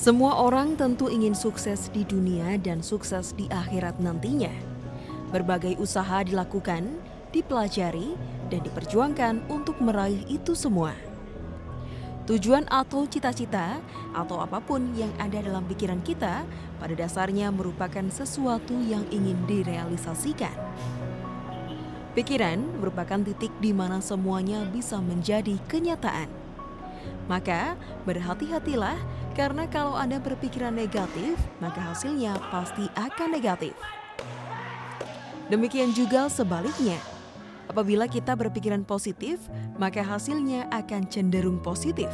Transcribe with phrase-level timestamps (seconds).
[0.00, 4.48] Semua orang tentu ingin sukses di dunia dan sukses di akhirat nantinya.
[5.28, 6.88] Berbagai usaha dilakukan,
[7.36, 8.16] dipelajari,
[8.48, 10.96] dan diperjuangkan untuk meraih itu semua.
[12.24, 13.76] Tujuan atau cita-cita
[14.16, 16.48] atau apa pun yang ada dalam pikiran kita
[16.80, 20.56] pada dasarnya merupakan sesuatu yang ingin direalisasikan.
[22.16, 26.49] Pikiran merupakan titik di mana semuanya bisa menjadi kenyataan.
[27.30, 28.98] Maka berhati-hatilah
[29.38, 33.72] karena kalau Anda berpikiran negatif, maka hasilnya pasti akan negatif.
[35.50, 36.98] Demikian juga sebaliknya.
[37.70, 39.38] Apabila kita berpikiran positif,
[39.78, 42.10] maka hasilnya akan cenderung positif.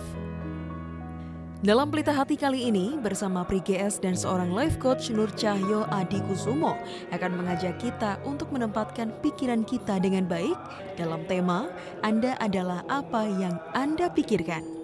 [1.64, 6.20] Dalam Pelita Hati kali ini, bersama Pri GS dan seorang life coach Nur Cahyo Adi
[6.28, 6.76] Kusumo
[7.16, 10.54] akan mengajak kita untuk menempatkan pikiran kita dengan baik
[11.00, 11.72] dalam tema
[12.04, 14.75] Anda adalah apa yang Anda pikirkan.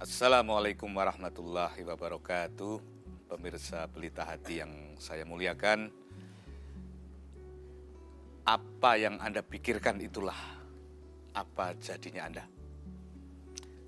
[0.00, 2.80] Assalamualaikum warahmatullahi wabarakatuh
[3.28, 5.92] Pemirsa Pelita Hati yang saya muliakan
[8.48, 10.40] Apa yang Anda pikirkan itulah
[11.36, 12.44] apa jadinya Anda.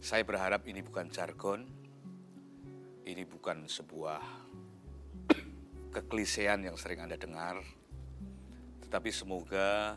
[0.05, 1.64] Saya berharap ini bukan jargon,
[3.08, 4.20] ini bukan sebuah
[5.96, 7.64] kekelisean yang sering Anda dengar,
[8.84, 9.96] tetapi semoga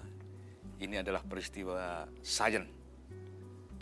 [0.80, 2.75] ini adalah peristiwa sains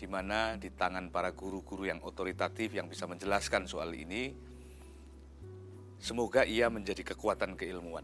[0.03, 4.35] di mana di tangan para guru-guru yang otoritatif yang bisa menjelaskan soal ini,
[5.95, 8.03] semoga ia menjadi kekuatan keilmuan.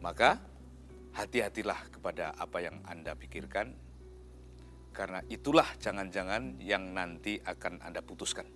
[0.00, 0.40] Maka
[1.12, 3.76] hati-hatilah kepada apa yang Anda pikirkan,
[4.96, 8.48] karena itulah jangan-jangan yang nanti akan Anda putuskan.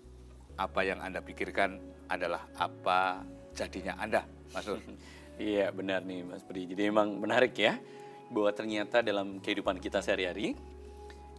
[0.56, 1.76] Apa yang Anda pikirkan
[2.08, 3.20] adalah apa
[3.52, 4.24] jadinya Anda,
[4.56, 4.80] Mas Nur.
[5.38, 6.66] Iya benar nih Mas Pri.
[6.66, 7.78] Jadi memang menarik ya
[8.26, 10.58] bahwa ternyata dalam kehidupan kita sehari-hari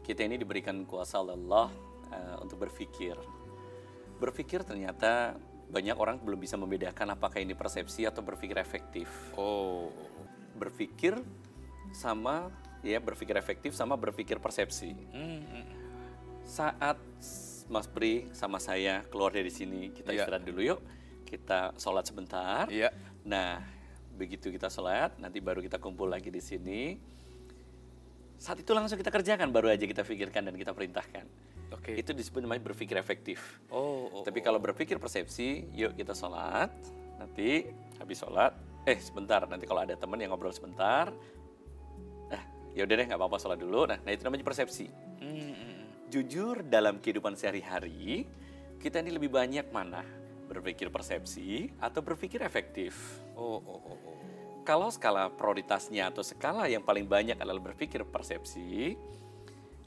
[0.10, 1.70] kita ini diberikan kuasa Allah
[2.10, 3.14] uh, untuk berpikir.
[4.18, 5.38] Berpikir ternyata
[5.70, 9.06] banyak orang belum bisa membedakan apakah ini persepsi atau berpikir efektif.
[9.38, 9.94] Oh,
[10.58, 11.14] berpikir
[11.94, 12.50] sama
[12.82, 14.98] ya berpikir efektif sama berpikir persepsi.
[15.14, 15.66] Hmm, hmm.
[16.42, 16.98] Saat
[17.70, 20.26] Mas Pri sama saya keluar dari sini, kita yeah.
[20.26, 20.82] istirahat dulu yuk.
[21.22, 22.66] Kita sholat sebentar.
[22.74, 22.90] Yeah.
[23.22, 23.62] Nah,
[24.18, 26.98] begitu kita sholat, nanti baru kita kumpul lagi di sini.
[28.40, 31.28] Saat itu langsung kita kerjakan, baru aja kita pikirkan dan kita perintahkan.
[31.76, 31.94] Oke.
[31.94, 31.96] Okay.
[32.00, 33.60] Itu disebut namanya berpikir efektif.
[33.68, 34.08] Oh.
[34.10, 34.44] oh Tapi oh.
[34.48, 36.72] kalau berpikir persepsi, yuk kita sholat.
[37.20, 37.68] Nanti
[38.00, 38.56] habis sholat,
[38.88, 39.44] eh sebentar.
[39.44, 41.12] Nanti kalau ada teman yang ngobrol sebentar,
[42.74, 43.90] ya udah deh nggak apa-apa sholat dulu.
[43.90, 44.88] Nah, nah itu namanya persepsi.
[45.20, 45.84] Hmm.
[46.10, 48.26] Jujur dalam kehidupan sehari-hari
[48.80, 50.02] kita ini lebih banyak mana
[50.50, 53.22] berpikir persepsi atau berpikir efektif.
[53.38, 54.18] Oh, oh, oh, oh.
[54.70, 58.94] Kalau skala prioritasnya atau skala yang paling banyak adalah berpikir persepsi,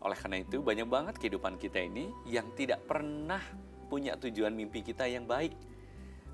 [0.02, 3.38] oleh karena itu banyak banget kehidupan kita ini yang tidak pernah
[3.86, 5.54] punya tujuan mimpi kita yang baik.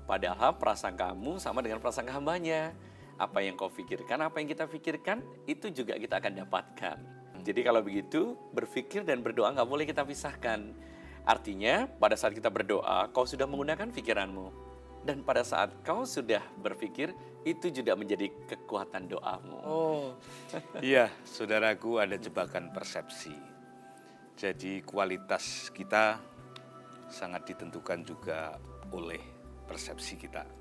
[0.09, 2.73] Padahal perasaan kamu sama dengan perasaan hambanya
[3.21, 6.97] apa yang kau pikirkan, apa yang kita pikirkan, itu juga kita akan dapatkan.
[7.45, 10.73] Jadi kalau begitu, berpikir dan berdoa nggak boleh kita pisahkan.
[11.21, 14.68] Artinya, pada saat kita berdoa, kau sudah menggunakan pikiranmu.
[14.99, 17.15] Dan pada saat kau sudah berpikir,
[17.47, 19.59] itu juga menjadi kekuatan doamu.
[19.63, 20.05] Oh,
[20.83, 23.33] iya, saudaraku ada jebakan persepsi.
[24.35, 26.19] Jadi kualitas kita
[27.07, 28.55] sangat ditentukan juga
[28.91, 29.19] oleh
[29.65, 30.59] persepsi kita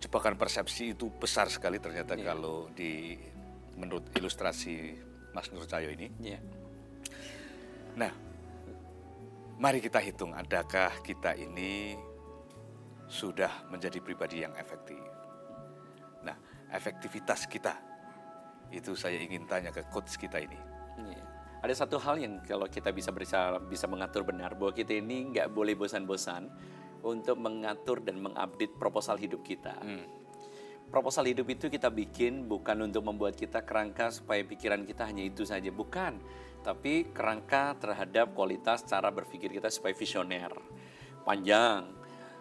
[0.00, 2.32] jebakan persepsi itu besar sekali ternyata yeah.
[2.32, 3.20] kalau di
[3.76, 4.96] menurut ilustrasi
[5.36, 6.08] Mas Nur Cahyo ini.
[6.18, 6.42] Yeah.
[7.94, 8.10] Nah,
[9.60, 11.94] mari kita hitung adakah kita ini
[13.10, 15.02] sudah menjadi pribadi yang efektif.
[16.22, 16.38] Nah,
[16.70, 17.74] efektivitas kita
[18.70, 20.54] itu saya ingin tanya ke coach kita ini.
[20.94, 21.26] Yeah.
[21.60, 25.50] Ada satu hal yang kalau kita bisa bisa bisa mengatur benar bahwa kita ini nggak
[25.50, 26.46] boleh bosan-bosan
[27.02, 29.74] untuk mengatur dan mengupdate proposal hidup kita.
[29.82, 30.06] Hmm.
[30.88, 35.46] Proposal hidup itu kita bikin bukan untuk membuat kita kerangka supaya pikiran kita hanya itu
[35.46, 36.18] saja, bukan.
[36.66, 40.50] Tapi kerangka terhadap kualitas cara berpikir kita supaya visioner,
[41.22, 41.86] panjang,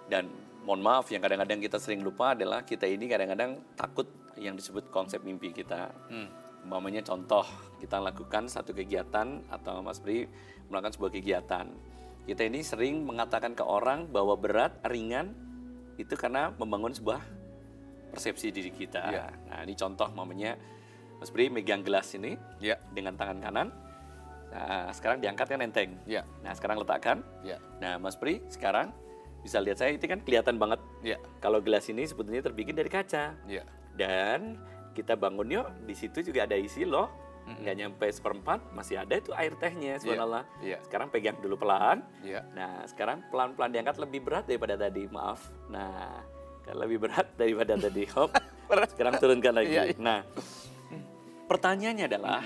[0.10, 4.08] dan mohon maaf yang kadang-kadang kita sering lupa adalah kita ini kadang-kadang takut
[4.40, 5.92] yang disebut konsep mimpi kita.
[6.12, 6.30] Hmm.
[6.68, 7.48] Umpamanya contoh,
[7.80, 10.28] kita lakukan satu kegiatan atau Mas Bri
[10.68, 11.68] melakukan sebuah kegiatan
[12.30, 15.34] kita ini sering mengatakan ke orang bahwa berat, ringan
[15.98, 17.26] itu karena membangun sebuah
[18.14, 19.02] persepsi diri kita.
[19.10, 19.34] Ya.
[19.50, 20.54] Nah, ini contoh mamanya
[21.18, 22.78] Mas Bri megang gelas ini ya.
[22.94, 23.68] dengan tangan kanan.
[24.54, 25.98] Nah, sekarang diangkat kan enteng.
[26.06, 26.22] Ya.
[26.46, 27.26] Nah, sekarang letakkan.
[27.42, 27.58] Ya.
[27.82, 28.94] Nah, Mas Bri sekarang
[29.40, 30.80] bisa lihat saya itu kan kelihatan banget.
[31.04, 31.18] Ya.
[31.40, 33.36] Kalau gelas ini sebetulnya terbikin dari kaca.
[33.48, 33.64] Ya.
[33.96, 34.60] Dan
[34.96, 39.34] kita bangun yuk, di situ juga ada isi loh nggak nyampe seperempat masih ada itu
[39.34, 40.78] air tehnya subhanallah iya.
[40.86, 42.46] sekarang pegang dulu pelan Iya.
[42.54, 46.22] nah sekarang pelan pelan diangkat lebih berat daripada tadi maaf nah
[46.62, 48.30] kalau lebih berat daripada tadi hop
[48.94, 49.98] sekarang turunkan lagi Iya, iya.
[49.98, 50.20] nah
[51.50, 52.46] pertanyaannya adalah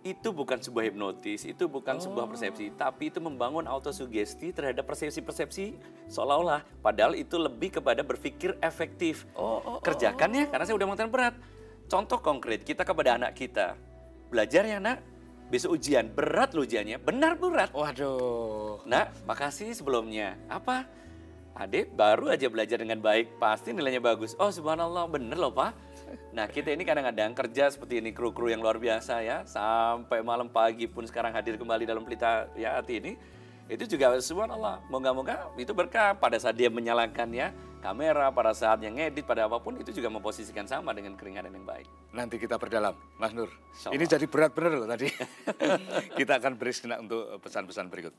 [0.00, 5.76] itu bukan sebuah hipnotis, itu bukan sebuah persepsi, tapi itu membangun autosugesti terhadap persepsi-persepsi
[6.08, 6.64] seolah-olah.
[6.80, 9.28] Padahal itu lebih kepada berpikir efektif.
[9.84, 11.34] Kerjakan ya, karena saya udah mengatakan berat.
[11.90, 13.76] Contoh konkret, kita kepada anak kita.
[14.32, 15.04] Belajar ya nak,
[15.52, 16.08] besok ujian.
[16.08, 17.68] Berat lo ujiannya, benar berat.
[17.74, 18.86] Waduh.
[18.88, 20.40] Nak, makasih sebelumnya.
[20.48, 20.88] Apa?
[21.50, 24.32] Adik baru aja belajar dengan baik, pasti nilainya bagus.
[24.40, 25.76] Oh subhanallah, bener loh pak.
[26.30, 29.42] Nah kita ini kadang-kadang kerja seperti ini kru-kru yang luar biasa ya.
[29.46, 33.12] Sampai malam pagi pun sekarang hadir kembali dalam pelita ya hati ini.
[33.70, 38.98] Itu juga subhanallah, moga-moga itu berkah pada saat dia menyalakan ya kamera, pada saat yang
[38.98, 41.88] ngedit, pada apa pun itu juga memposisikan sama dengan keringanan yang baik.
[42.12, 43.48] Nanti kita perdalam, Mas Nur.
[43.88, 45.08] Ini jadi berat bener loh tadi.
[46.20, 48.14] kita akan beri untuk pesan-pesan berikut.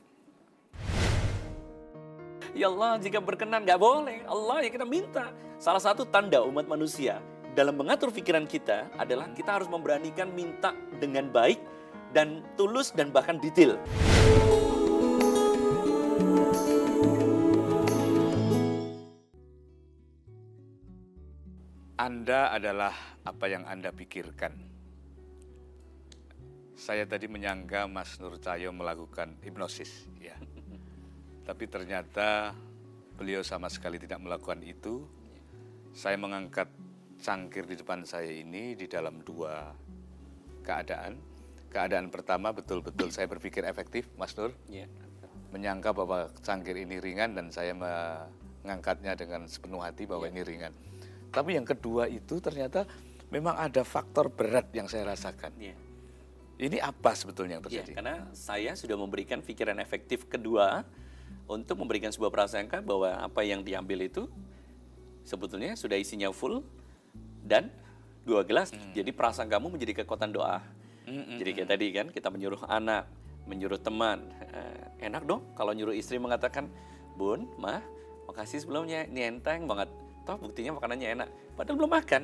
[2.52, 4.24] Ya Allah, jika berkenan nggak boleh.
[4.28, 5.32] Allah yang kita minta.
[5.56, 11.28] Salah satu tanda umat manusia dalam mengatur pikiran kita adalah kita harus memberanikan minta dengan
[11.28, 11.60] baik
[12.16, 13.76] dan tulus dan bahkan detail.
[22.00, 24.72] Anda adalah apa yang Anda pikirkan.
[26.74, 30.34] Saya tadi menyangka Mas Nur Cahyo melakukan hipnosis, ya.
[31.46, 32.58] Tapi ternyata
[33.14, 35.06] beliau sama sekali tidak melakukan itu.
[35.94, 36.66] Saya mengangkat
[37.22, 39.70] cangkir di depan saya ini di dalam dua
[40.60, 41.14] keadaan.
[41.70, 44.84] Keadaan pertama betul-betul saya berpikir efektif, Mas Nur Ya.
[45.54, 50.32] menyangka bahwa cangkir ini ringan dan saya mengangkatnya dengan sepenuh hati bahwa Iya.
[50.34, 50.72] ini ringan.
[51.32, 52.84] Tapi yang kedua itu ternyata
[53.28, 55.52] memang ada faktor berat yang saya rasakan.
[55.56, 55.72] Ya.
[56.60, 57.92] Ini apa sebetulnya yang Ya, terjadi?
[57.96, 60.84] karena saya sudah memberikan pikiran efektif kedua
[61.48, 64.28] untuk memberikan sebuah prasangka bahwa apa yang diambil itu
[65.24, 66.60] sebetulnya sudah isinya full
[67.42, 67.68] dan
[68.22, 68.70] dua gelas.
[68.94, 70.62] Jadi prasangkamu menjadi kekuatan doa.
[71.08, 73.10] Jadi kayak tadi kan kita menyuruh anak,
[73.50, 74.30] menyuruh teman.
[74.54, 76.70] Eh, enak dong kalau nyuruh istri mengatakan,
[77.18, 77.82] "Bun, Mah,
[78.30, 79.04] makasih sebelumnya.
[79.10, 79.90] Ini enteng banget."
[80.22, 81.28] Toh buktinya makanannya enak.
[81.58, 82.22] Padahal belum makan.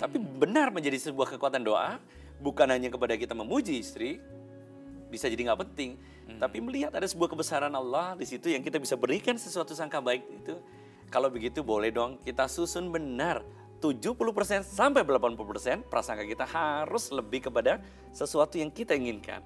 [0.00, 2.00] Tapi benar menjadi sebuah kekuatan doa,
[2.40, 4.18] bukan hanya kepada kita memuji istri,
[5.12, 6.00] bisa jadi nggak penting,
[6.42, 10.26] tapi melihat ada sebuah kebesaran Allah di situ yang kita bisa berikan sesuatu sangka baik
[10.42, 10.58] itu.
[11.08, 13.40] Kalau begitu boleh dong kita susun benar
[13.78, 17.78] 70% sampai 80% prasangka kita harus lebih kepada
[18.10, 19.42] sesuatu yang kita inginkan.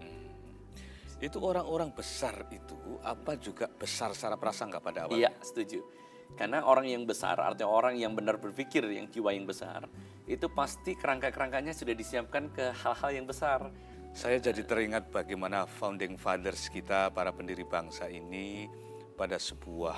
[1.23, 2.75] Itu orang-orang besar itu
[3.05, 5.20] apa juga besar secara prasangka pada awal?
[5.20, 5.84] Iya, setuju.
[6.32, 9.84] Karena orang yang besar, artinya orang yang benar berpikir yang jiwa yang besar,
[10.25, 13.69] itu pasti kerangka-kerangkanya sudah disiapkan ke hal-hal yang besar.
[14.17, 18.69] Saya jadi teringat bagaimana founding fathers kita, para pendiri bangsa ini
[19.17, 19.96] pada sebuah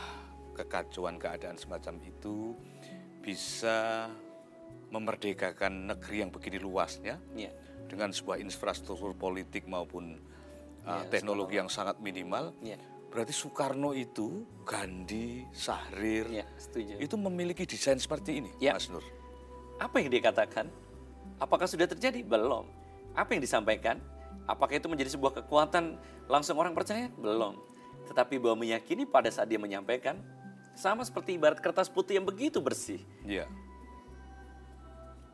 [0.55, 2.55] kekacauan keadaan semacam itu
[3.25, 4.13] bisa
[4.93, 7.51] memerdekakan negeri yang begini luasnya Iya.
[7.89, 10.21] dengan sebuah infrastruktur politik maupun
[10.85, 12.53] uh, Iya, teknologi yang sangat minimal.
[12.61, 12.77] Iya.
[13.09, 16.27] Berarti Soekarno itu, Gandhi, Sahrir,
[16.59, 16.99] setuju.
[16.99, 18.77] itu memiliki desain seperti ini, Iya.
[18.77, 19.03] Mas Nur.
[19.81, 20.69] Apa yang dia katakan?
[21.41, 22.23] Apakah sudah terjadi?
[22.23, 22.69] Belum.
[23.17, 23.99] Apa yang disampaikan?
[24.45, 25.97] Apakah itu menjadi sebuah kekuatan
[26.29, 27.09] langsung orang percaya?
[27.17, 27.59] Belum.
[28.05, 30.21] Tetapi bahwa meyakini pada saat dia menyampaikan,
[30.75, 33.01] sama seperti ibarat kertas putih yang begitu bersih.
[33.23, 33.47] Iya.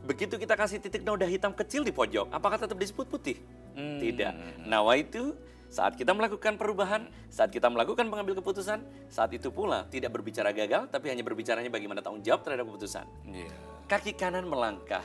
[0.01, 3.37] Begitu kita kasih titik noda hitam kecil di pojok, apakah tetap disebut putih?
[3.77, 4.01] Hmm.
[4.01, 4.65] Tidak.
[4.65, 5.37] Nawa itu
[5.71, 8.81] saat kita melakukan perubahan, saat kita melakukan pengambil keputusan,
[9.13, 13.07] saat itu pula tidak berbicara gagal, tapi hanya berbicaranya bagaimana tanggung jawab terhadap keputusan.
[13.29, 13.55] Iya.
[13.87, 15.05] Kaki kanan melangkah,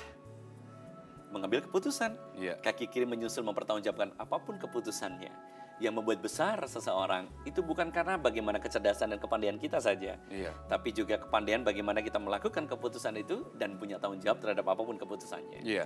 [1.30, 2.16] mengambil keputusan.
[2.40, 2.56] Iya.
[2.64, 5.55] Kaki kiri menyusul mempertanggungjawabkan apa pun keputusannya.
[5.76, 10.56] Yang membuat besar seseorang itu bukan karena bagaimana kecerdasan dan kepandaian kita saja, Iya.
[10.72, 14.96] tapi juga kepandaian bagaimana kita melakukan keputusan itu dan punya tanggung jawab terhadap apa pun
[14.96, 15.68] keputusannya.
[15.68, 15.84] Iya.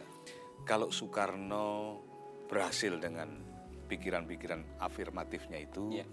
[0.61, 1.97] Kalau Soekarno
[2.45, 3.33] berhasil dengan
[3.89, 6.05] pikiran-pikiran afirmatifnya itu, Iya.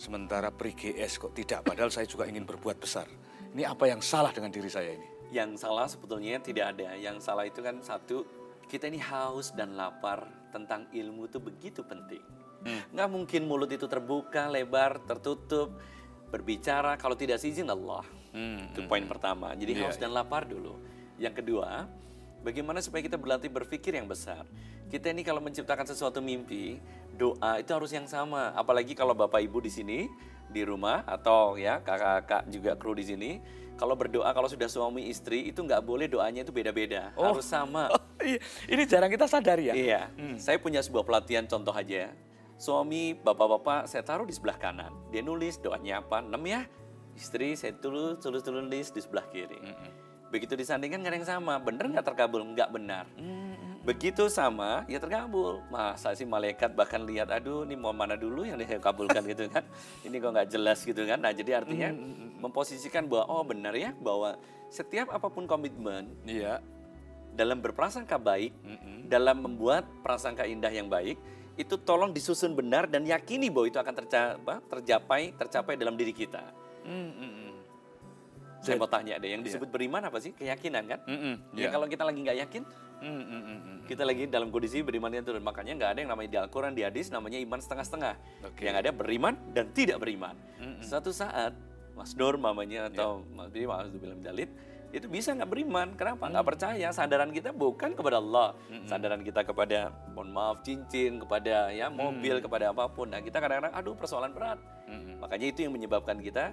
[0.00, 3.04] sementara Pri GS kok tidak, padahal saya juga ingin berbuat besar.
[3.52, 5.08] Ini apa yang salah dengan diri saya ini?
[5.28, 6.96] Yang salah sebetulnya tidak ada.
[6.96, 8.24] Yang salah itu kan satu,
[8.64, 12.22] kita ini haus dan lapar tentang ilmu itu begitu penting.
[12.64, 15.72] Nggak mungkin mulut itu terbuka, lebar, tertutup,
[16.28, 18.04] berbicara kalau tidak seizin Allah.
[18.30, 19.56] Hmm, Itu poin pertama.
[19.58, 20.78] Jadi Iya, haus dan lapar dulu.
[21.18, 21.88] Yang kedua,
[22.46, 24.46] bagaimana supaya kita berlatih berpikir yang besar.
[24.90, 26.78] Kita ini kalau menciptakan sesuatu mimpi,
[27.14, 28.54] doa itu harus yang sama.
[28.54, 29.98] Apalagi kalau Bapak Ibu di sini
[30.50, 33.30] di rumah atau ya kakak-kakak juga kru di sini,
[33.78, 37.86] kalau berdoa kalau sudah suami istri itu nggak boleh doanya itu beda-beda, harus sama.
[38.20, 38.36] Iya,
[38.68, 39.74] ini jarang kita sadari ya.
[39.74, 40.00] Iya,
[40.36, 42.12] saya punya sebuah pelatihan contoh aja.
[42.60, 44.92] Suami, bapak-bapak, saya taruh di sebelah kanan.
[45.08, 46.68] Dia nulis doanya apa, enam ya.
[47.16, 49.56] Istri, saya tulis, tulis, tulis di sebelah kiri.
[50.28, 51.56] Begitu disandingkan nggak ada yang sama.
[51.56, 52.44] Bener nggak terkabul?
[52.52, 53.08] Nggak benar.
[53.80, 55.64] Begitu sama, ya terkabul.
[55.72, 59.64] Masa sih malaikat bahkan lihat, aduh ini mau mana dulu yang dikabulkan gitu kan.
[60.04, 61.16] Ini kok nggak jelas gitu kan.
[61.16, 61.96] Nah jadi artinya
[62.44, 64.36] memposisikan bahwa, oh benar ya, bahwa
[64.68, 66.60] setiap apa pun komitmen, Iya.
[67.32, 68.52] dalam berprasangka baik,
[69.08, 71.16] dalam membuat prasangka indah yang baik,
[71.54, 76.14] itu tolong disusun benar dan yakini bahwa itu akan terca- apa, tercapai tercapai dalam diri
[76.14, 76.40] kita.
[76.86, 77.52] Mm, mm, mm.
[78.60, 80.36] Saya mau tanya deh, yang disebut beriman apa sih?
[80.36, 81.00] Keyakinan kan?
[81.08, 81.68] Mm, mm, Ya iya.
[81.72, 82.62] kalau kita lagi nggak yakin,
[83.00, 83.78] Mm, mm, mm, mm.
[83.88, 85.40] kita lagi dalam kondisi beriman yang turun.
[85.40, 88.14] Makanya nggak ada yang namanya di Al-Quran, di hadis, namanya iman setengah-setengah.
[88.44, 88.68] Oke.
[88.68, 90.36] Yang ada beriman dan tidak beriman.
[90.84, 91.56] Suatu saat,
[91.96, 94.52] Mas Nur mamanya atau Mas Bidi, Mas bilang Dalit,
[94.90, 95.94] itu bisa nggak beriman.
[95.94, 96.26] Kenapa?
[96.26, 96.88] Nggak percaya.
[96.90, 98.58] Sandaran kita bukan kepada Allah.
[98.90, 103.10] Sandaran kita kepada, mohon maaf, cincin, kepada ya mobil, kepada apa pun.
[103.10, 104.58] Nah kita kadang-kadang, aduh persoalan berat.
[105.22, 106.50] Makanya itu yang menyebabkan kita,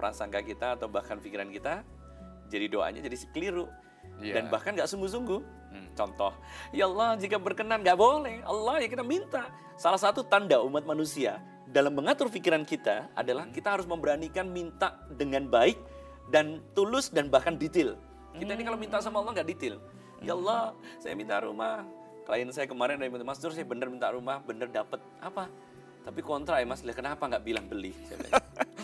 [0.00, 1.84] prasangka kita atau bahkan pikiran kita,
[2.48, 3.68] jadi doanya jadi keliru.
[4.20, 4.40] Iya.
[4.40, 5.64] Dan bahkan nggak sungguh-sungguh.
[5.94, 6.30] Contoh,
[6.70, 8.42] ya Allah jika berkenan nggak boleh.
[8.46, 9.50] Allah ya kita minta.
[9.74, 15.50] Salah satu tanda umat manusia dalam mengatur pikiran kita adalah kita harus memberanikan minta dengan
[15.50, 15.74] baik
[16.28, 17.96] dan tulus dan bahkan detail.
[18.34, 19.76] Kita ini kalau minta sama Allah nggak detail.
[20.24, 21.84] Ya Allah, saya minta rumah.
[22.24, 25.52] Klien saya kemarin dari Mas Nur, saya bener minta rumah, bener dapat apa?
[26.04, 27.92] Tapi kontra ya Mas, "Lah, kenapa nggak bilang beli?
[28.08, 28.32] Bilang,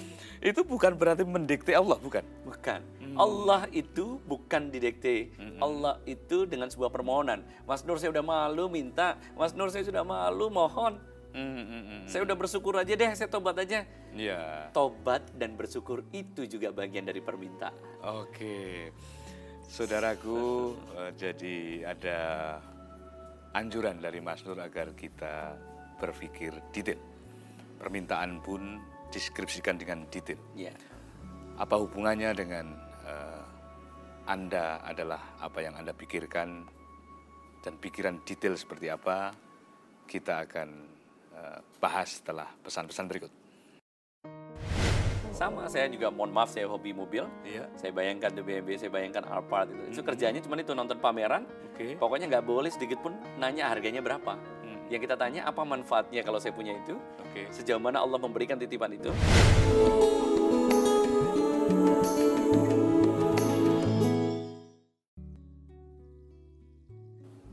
[0.41, 2.25] Itu bukan berarti mendikte Allah, bukan?
[2.49, 2.81] Bukan.
[3.21, 5.29] Allah itu bukan didekte.
[5.61, 7.45] Allah itu dengan sebuah permohonan.
[7.69, 9.21] Mas Nur saya udah malu minta.
[9.37, 10.97] Mas Nur saya sudah malu mohon.
[11.31, 12.03] Mm, mm, mm.
[12.11, 13.87] Saya udah bersyukur aja deh, saya tobat aja.
[14.11, 14.71] Iya.
[14.75, 17.75] Tobat dan bersyukur itu juga bagian dari permintaan.
[18.03, 18.91] Oke,
[19.71, 21.57] saudaraku, eh, jadi
[21.87, 22.21] ada
[23.55, 25.55] anjuran dari Mas Nur agar kita
[26.03, 26.99] berpikir detail.
[27.79, 28.83] Permintaan pun
[29.15, 30.39] deskripsikan dengan detail.
[30.59, 30.75] Ya.
[31.59, 32.67] Apa hubungannya dengan
[33.07, 33.43] eh,
[34.27, 36.67] Anda adalah apa yang Anda pikirkan
[37.61, 39.37] dan pikiran detail seperti apa
[40.09, 40.69] kita akan
[41.81, 43.33] bahas setelah pesan-pesan berikut.
[45.31, 47.25] Sama, saya juga mohon maaf saya hobi mobil.
[47.49, 47.65] Iya.
[47.73, 49.97] Saya bayangkan the BMW, saya bayangkan Alphard itu.
[49.97, 51.49] Itu kerjanya cuma itu nonton pameran.
[51.73, 51.97] Oke.
[51.97, 54.37] Pokoknya nggak boleh sedikit pun nanya harganya berapa.
[54.91, 56.99] Yang kita tanya apa manfaatnya kalau saya punya itu.
[57.23, 57.47] Oke.
[57.55, 59.09] Sejauh mana Allah memberikan titipan itu.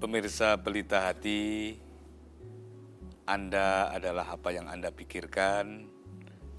[0.02, 1.78] Pemirsa Pelita Hati,
[3.28, 5.84] Anda adalah apa yang Anda pikirkan,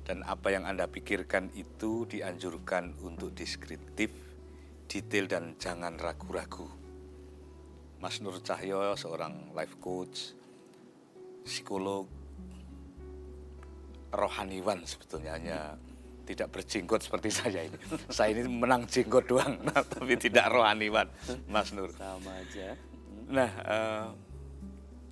[0.04, 4.12] dan apa yang Anda pikirkan itu dianjurkan untuk deskriptif,
[4.84, 6.68] detail, dan jangan ragu-ragu.
[8.04, 10.36] Mas Nur Cahyo, seorang life coach,
[11.48, 12.04] psikolog,
[14.12, 15.58] rohaniwan sebetulnya hanya
[16.28, 17.78] tidak berjenggot seperti saya ini.
[18.12, 19.56] Saya ini menang jenggot doang,
[19.96, 21.08] tapi tidak rohaniwan,
[21.48, 21.88] Mas Nur.
[21.96, 22.76] Sama aja.
[23.28, 24.27] Nah, eh,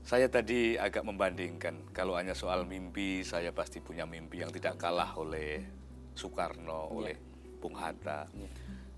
[0.06, 5.18] saya tadi agak membandingkan kalau hanya soal mimpi, saya pasti punya mimpi yang tidak kalah
[5.18, 5.66] oleh
[6.14, 7.18] Soekarno, oleh
[7.58, 8.30] Bung Hatta.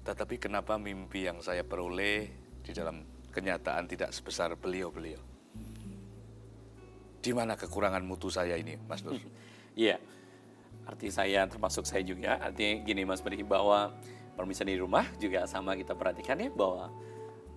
[0.05, 2.29] Tetapi kenapa mimpi yang saya peroleh
[2.61, 3.00] di dalam
[3.33, 5.17] kenyataan tidak sebesar beliau-beliau?
[7.25, 9.17] Di mana kekurangan mutu saya ini, Mas Nur?
[9.79, 10.03] Iya.
[10.91, 12.35] Arti saya termasuk saya juga.
[12.43, 13.95] Artinya gini Mas Beri bahwa
[14.35, 16.91] permisa di rumah juga sama kita perhatikan ya bahwa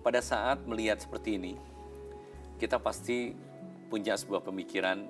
[0.06, 1.58] pada saat melihat seperti ini
[2.56, 3.32] kita pasti
[3.92, 5.04] punya sebuah pemikiran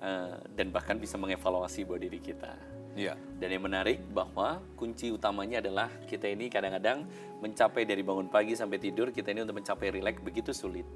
[0.00, 2.76] eh, dan bahkan bisa mengevaluasi buat diri kita.
[2.96, 3.12] Iya.
[3.36, 7.04] Dan yang menarik bahwa kunci utamanya adalah kita ini kadang-kadang
[7.44, 10.88] mencapai dari bangun pagi sampai tidur kita ini untuk mencapai rileks begitu sulit.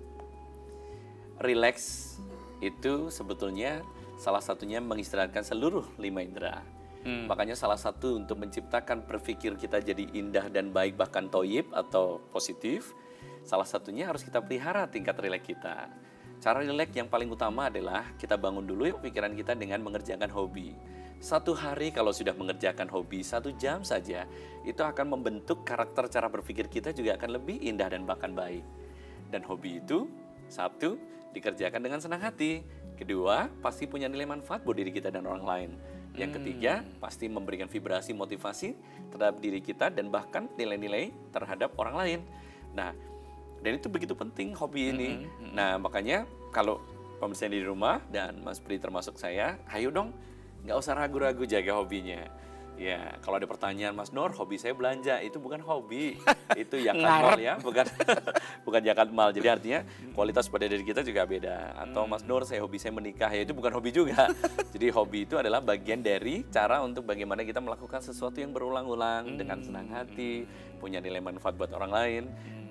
[1.44, 2.16] Rileks
[2.64, 3.84] itu sebetulnya
[4.16, 6.64] salah satunya mengistirahatkan seluruh lima indera.
[7.00, 12.92] Makanya salah satu untuk menciptakan berpikir kita jadi indah dan baik bahkan toyib atau positif,
[13.44, 15.88] salah satunya harus kita pelihara tingkat rileks kita.
[16.40, 20.72] Cara rileks yang paling utama adalah kita bangun dulu yuk pikiran kita dengan mengerjakan hobi.
[21.20, 24.24] Satu hari kalau sudah mengerjakan hobi satu jam saja,
[24.64, 28.64] itu akan membentuk karakter cara berpikir kita juga akan lebih indah dan bahkan baik.
[29.28, 30.08] Dan hobi itu,
[30.48, 30.96] satu,
[31.36, 32.64] dikerjakan dengan senang hati.
[32.96, 35.70] Kedua, pasti punya nilai manfaat buat diri kita dan orang lain.
[36.16, 38.72] Yang ketiga, pasti memberikan vibrasi motivasi
[39.12, 42.20] terhadap diri kita dan bahkan nilai-nilai terhadap orang lain.
[42.72, 42.96] Nah,
[43.60, 45.10] dan itu begitu penting hobi ini.
[45.52, 46.80] Nah, makanya kalau
[47.20, 50.16] pemirsa di rumah dan Mas Pri termasuk saya, ayo dong,
[50.64, 52.24] nggak usah ragu-ragu jaga hobinya.
[52.80, 56.16] Ya, kalau ada pertanyaan Mas Nur, hobi saya belanja, itu bukan hobi,
[56.64, 57.84] itu yang mal ya, bukan
[58.64, 59.36] bukan zakat mal.
[59.36, 59.84] Jadi artinya
[60.16, 61.76] kualitas pada diri kita juga beda.
[61.76, 64.32] Atau Mas Nur, saya hobi saya menikah, ya itu bukan hobi juga.
[64.72, 69.60] Jadi hobi itu adalah bagian dari cara untuk bagaimana kita melakukan sesuatu yang berulang-ulang dengan
[69.60, 70.48] senang hati,
[70.80, 72.22] punya nilai manfaat buat orang lain,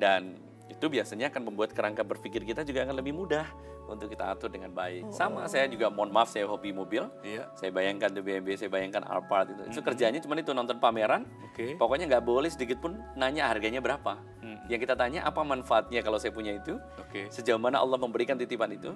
[0.01, 3.49] dan itu biasanya akan membuat kerangka berpikir kita juga akan lebih mudah
[3.89, 5.09] untuk kita atur dengan baik.
[5.09, 7.09] Sama saya juga mohon maaf saya hobi mobil.
[7.25, 7.49] Iya.
[7.57, 9.65] Saya bayangkan tuh BMW, saya bayangkan Alphard itu.
[9.65, 11.25] Itu kerjanya cuma itu nonton pameran.
[11.49, 11.73] Oke.
[11.73, 14.21] Pokoknya nggak boleh sedikit pun nanya harganya berapa.
[14.69, 16.77] Yang kita tanya apa manfaatnya kalau saya punya itu.
[17.01, 17.25] Oke.
[17.33, 18.93] Sejauh mana Allah memberikan titipan itu.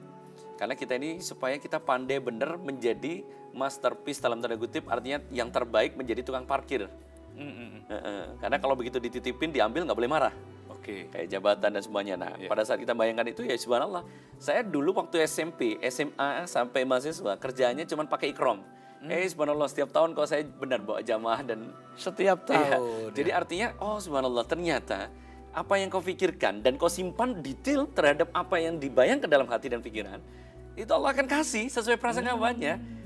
[0.53, 3.25] Karena kita ini supaya kita pandai benar menjadi
[3.58, 6.86] masterpiece dalam tanda kutip artinya yang terbaik menjadi tukang parkir.
[7.34, 8.38] Heeh.
[8.38, 10.34] Karena kalau begitu dititipin diambil nggak boleh marah
[10.83, 11.07] Oke.
[11.07, 12.19] kayak jabatan dan semuanya.
[12.19, 12.51] Nah, Iya.
[12.51, 14.03] pada saat kita bayangkan itu ya subhanallah.
[14.35, 18.59] Saya dulu waktu SMP, SMA sampai mahasiswa kerjanya cuma pakai ikrom.
[18.99, 19.07] Hmm.
[19.07, 22.75] Eh subhanallah setiap tahun kalau saya benar bawa jamaah dan Setiap Iya.
[22.75, 23.15] tahun.
[23.15, 25.07] Jadi artinya oh subhanallah ternyata
[25.53, 29.79] apa yang kau pikirkan dan kau simpan detail terhadap apa yang dibayangkan dalam hati dan
[29.85, 30.17] pikiran
[30.73, 33.02] itu Allah akan kasih sesuai prasangkaannya.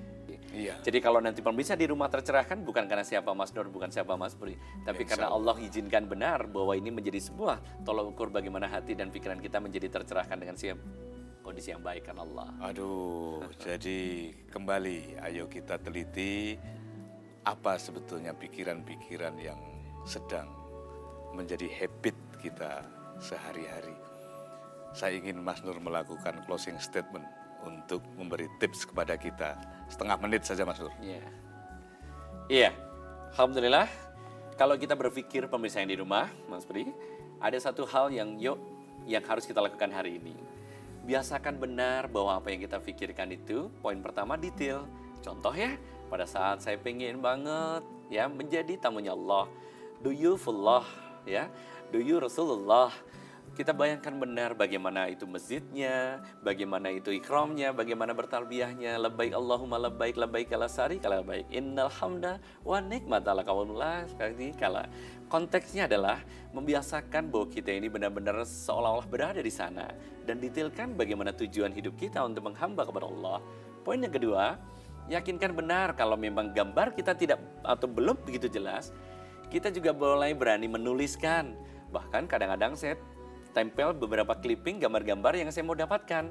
[0.56, 0.80] Iya.
[0.80, 4.34] Jadi kalau nanti pemirsa di rumah tercerahkan bukan karena siapa Mas Nur, bukan siapa Mas
[4.34, 4.56] Bri,
[4.88, 9.12] tapi Ya, karena Allah izinkan benar bahwa ini menjadi sebuah tolak ukur bagaimana hati dan
[9.12, 10.80] pikiran kita menjadi tercerahkan dengan siap
[11.44, 12.52] kondisi yang baik kan Allah.
[12.64, 16.60] Aduh, jadi kembali ayo kita teliti
[17.48, 19.60] apa sebetulnya pikiran-pikiran yang
[20.04, 20.52] sedang
[21.32, 22.84] menjadi habit kita
[23.24, 23.96] sehari-hari.
[24.92, 27.24] Saya ingin Mas Nur melakukan closing statement
[27.66, 29.58] untuk memberi tips kepada kita.
[29.88, 30.94] Setengah menit saja Mas Nur.
[31.00, 31.24] Iya.
[32.48, 32.72] Iya.
[33.34, 34.08] Alhamdulillah
[34.58, 36.90] kalau kita berpikir pemirsa yang di rumah, Mas Bri,
[37.38, 38.58] ada satu hal yang yuk
[39.06, 40.34] yang harus kita lakukan hari ini.
[41.06, 44.90] Biasakan benar bahwa apa yang kita pikirkan itu poin pertama detail.
[45.22, 45.78] Contoh ya,
[46.10, 49.46] pada saat saya pengen banget ya menjadi tamunya Allah.
[50.02, 50.90] Do you fullah
[51.30, 51.54] ya?
[51.94, 52.90] Do you Rasulullah?
[53.58, 59.02] Kita bayangkan benar bagaimana itu masjidnya, bagaimana itu ikramnya, bagaimana bertalbiyahnya.
[59.02, 61.50] Labbaik Allahumma labbaik labbaik kala sari kala baik.
[61.50, 64.06] Innal hamda wa nikmata laka wa mullah.
[64.06, 64.86] Sekali kala.
[65.26, 66.22] Konteksnya adalah
[66.54, 69.90] membiasakan bahwa kita ini benar-benar seolah-olah berada di sana
[70.30, 73.42] dan detailkan bagaimana tujuan hidup kita untuk menghamba kepada Allah.
[73.82, 74.54] Poin yang kedua,
[75.10, 78.94] yakinkan benar kalau memang gambar kita tidak atau belum begitu jelas,
[79.50, 81.58] kita juga mulai berani menuliskan.
[81.90, 83.00] Bahkan kadang-kadang saya
[83.52, 86.30] tempel beberapa clipping gambar-gambar yang saya mau dapatkan.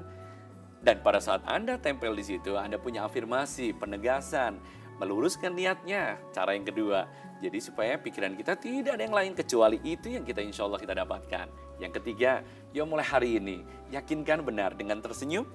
[0.77, 4.61] Dan pada saat Anda tempel di situ, Anda punya afirmasi, penegasan,
[5.01, 6.21] meluruskan niatnya.
[6.33, 7.09] Cara yang kedua,
[7.41, 10.93] jadi supaya pikiran kita tidak ada yang lain kecuali itu yang kita insya Allah kita
[10.97, 11.47] dapatkan.
[11.77, 12.41] Yang ketiga,
[12.73, 13.61] yuk mulai hari ini,
[13.93, 15.45] yakinkan benar dengan tersenyum,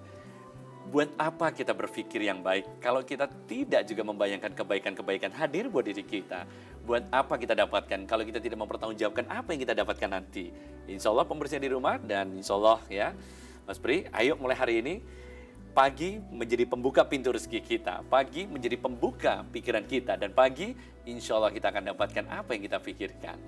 [0.91, 6.03] buat apa kita berpikir yang baik kalau kita tidak juga membayangkan kebaikan-kebaikan hadir buat diri
[6.03, 6.47] kita?
[6.83, 10.51] Buat apa kita dapatkan kalau kita tidak mempertanggungjawabkan apa yang kita dapatkan nanti?
[10.91, 13.15] Insya Allah pembersihan di rumah dan insya Allah ya
[13.63, 14.99] Mas Pri, ayo mulai hari ini
[15.73, 20.75] pagi menjadi pembuka pintu rezeki kita, pagi menjadi pembuka pikiran kita dan pagi
[21.07, 23.39] insya Allah kita akan dapatkan apa yang kita pikirkan.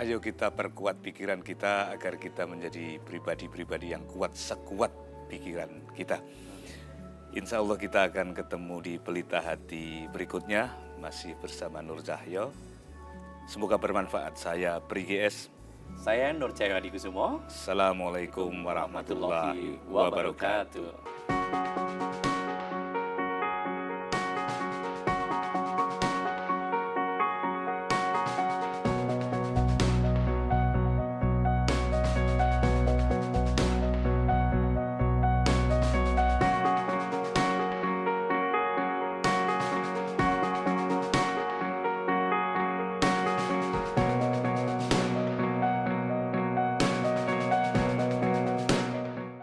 [0.00, 4.88] Ayo kita perkuat pikiran kita agar kita menjadi pribadi-pribadi yang kuat sekuat
[5.28, 6.16] pikiran kita.
[7.36, 12.54] Insya Allah kita akan ketemu di Pelita Hati berikutnya, masih bersama Nur Cahyo.
[13.50, 14.38] Semoga bermanfaat.
[14.38, 15.50] Saya Pri GS.
[15.98, 17.42] Saya Nur Cahyo Adi Kusumo.
[17.50, 20.94] Assalamualaikum warahmatullahi wabarakatuh.